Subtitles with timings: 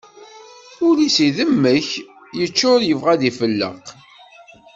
[0.87, 1.89] Ul-is idemmek
[2.37, 3.85] yeččur yebɣa ad ifelleq.